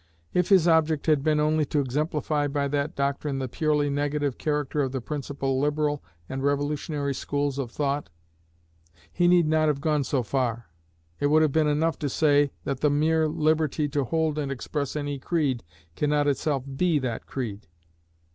If 0.33 0.49
his 0.49 0.67
object 0.67 1.05
had 1.05 1.27
only 1.27 1.63
been 1.63 1.65
to 1.73 1.79
exemplify 1.79 2.47
by 2.47 2.67
that 2.69 2.95
doctrine 2.95 3.37
the 3.37 3.47
purely 3.47 3.87
negative 3.91 4.39
character 4.39 4.81
of 4.81 4.91
the 4.93 4.99
principal 4.99 5.59
liberal 5.59 6.03
and 6.27 6.41
revolutionary 6.41 7.13
schools 7.13 7.59
of 7.59 7.69
thought, 7.69 8.09
he 9.13 9.27
need 9.27 9.45
not 9.45 9.67
have 9.67 9.79
gone 9.79 10.03
so 10.03 10.23
far: 10.23 10.69
it 11.19 11.27
would 11.27 11.43
have 11.43 11.51
been 11.51 11.67
enough 11.67 11.99
to 11.99 12.09
say, 12.09 12.51
that 12.63 12.79
the 12.79 12.89
mere 12.89 13.27
liberty 13.27 13.87
to 13.89 14.03
hold 14.05 14.39
and 14.39 14.51
express 14.51 14.95
any 14.95 15.19
creed, 15.19 15.63
cannot 15.95 16.25
itself 16.27 16.63
be 16.75 16.97
that 16.97 17.27
creed. 17.27 17.67